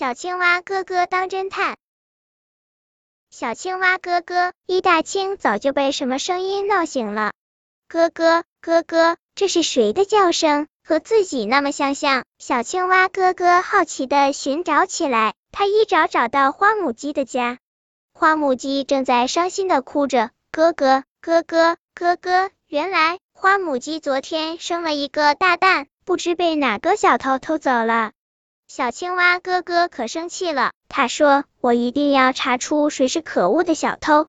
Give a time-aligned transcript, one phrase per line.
[0.00, 1.76] 小青蛙哥哥当侦探。
[3.30, 7.32] 小青蛙哥哥一大清早就被什么声音闹醒了。
[7.86, 10.68] 哥哥，哥哥，这是谁的叫声？
[10.82, 12.24] 和自己那么相像。
[12.38, 15.34] 小青蛙哥哥好奇的寻找起来。
[15.52, 17.58] 他一找找到花母鸡的家，
[18.14, 20.30] 花母鸡正在伤心的哭着。
[20.50, 28.12] 哥哥，哥哥，哥哥，原来花母鸡昨天生了一个大蛋，不知被哪个小偷偷走了。
[28.72, 34.28] 小青蛙哥哥可生气了，他说：“我一定要查出谁是可恶的小偷。”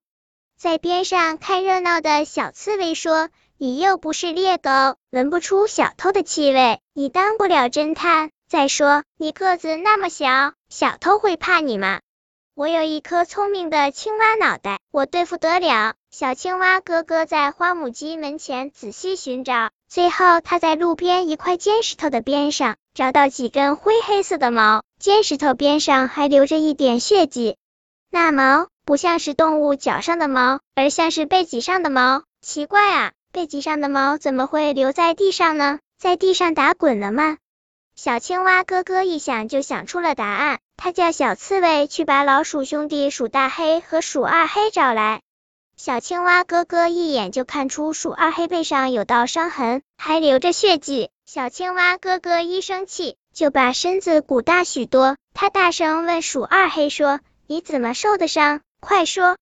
[0.58, 8.32] 在边上看热闹的小刺猬说：“你又不是猎狗，闻不出小偷的气味，你当不了侦探。
[8.48, 12.00] 再说，你个子那么小，小偷会怕你吗？”
[12.56, 15.94] 我有一颗聪明的青蛙脑袋，我对付得了。
[16.14, 19.70] 小青蛙哥哥在花母鸡门前仔细寻找。
[19.88, 27.56] 最后，他在路边一块尖石头的边上找到几根灰黑色的毛，尖石头边上还留着一点血迹。
[28.10, 32.24] 那毛不像是动物脚上的毛，而像是背脊上的毛。
[32.42, 35.78] 奇怪啊，背脊上的毛怎么会留在地上呢？
[35.98, 37.38] 在地上打滚了吗？
[37.96, 45.22] 小青蛙哥哥一想就想出了答案，他叫小刺猬去把老鼠兄弟鼠大黑和鼠二黑找来。
[45.84, 51.10] 小青蛙哥哥一眼就看出鼠二黑背上有道伤痕，还流着血迹。
[51.26, 55.16] 小青蛙哥哥一生气，就把身子鼓大许多。
[55.34, 58.60] 他大声问鼠二黑说：“你怎么受的伤？
[58.78, 59.36] 快说！”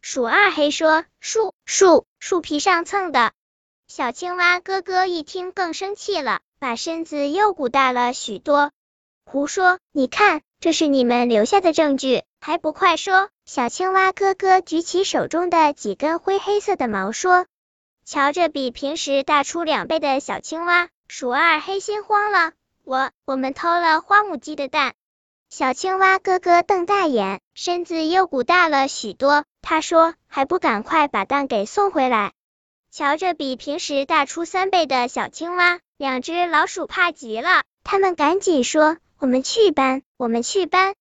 [0.00, 3.32] 鼠二黑说：“树树树皮上蹭的。”
[3.86, 8.70] 小青蛙哥哥一听更生气了，把身子又鼓大了许多。
[9.26, 9.78] 胡说！
[9.92, 12.22] 你看，这是你们留下的证据。
[12.40, 13.28] 还不快说！
[13.44, 17.46] 小青蛙哥哥举起手中的几根灰黑色的毛说
[18.06, 22.52] ：“瞧着比平时大出两倍的小青蛙，鼠二黑心慌了。
[22.84, 24.94] 我我们偷了花母鸡的蛋。”
[25.50, 29.44] 小青蛙哥哥瞪大眼，身子又鼓大了许多。
[29.60, 32.32] 他说：“还不赶快把蛋给送回来！”
[32.92, 40.94] 瞧着比平时大出三倍的小青蛙，两只老鼠怕极了，他们赶紧说：“我们去搬，我们去搬。”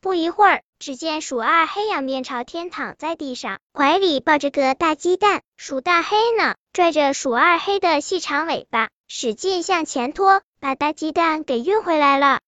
[0.00, 0.62] 不一会儿。
[0.82, 5.42] 只见鼠二黑仰面朝天躺在地上，怀里抱着个大鸡蛋。
[5.56, 12.40] 鼠大黑呢，拽着鼠二黑的细长尾巴，使劲向前拖，把大鸡蛋给运回来了。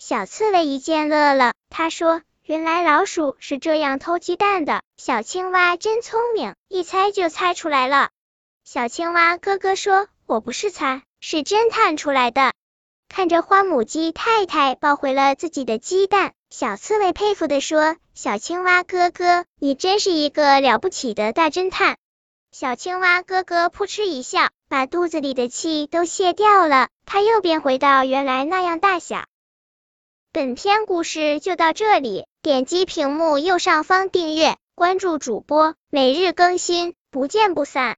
[0.00, 8.10] 小刺猬一见乐了，他说：“原来老鼠是这样偷鸡蛋的，小青蛙真聪明，一猜就猜出来了。”
[8.66, 12.52] 小青蛙哥哥说：“我不是猜，是侦探出来的。”
[13.08, 16.32] 看着花母鸡太太抱回了自己的鸡蛋。
[16.50, 21.96] 小刺猬佩服的说：“小青蛙哥哥，你真是一个了不起的大侦探。”
[22.52, 29.24] 小青蛙哥哥扑哧一笑，把肚子里的气都泄掉了，他又变回到原来那样大小。
[30.32, 37.94] 本篇故事就到这里，点击屏幕右上方订阅，关注主播，每日更新，不见不散。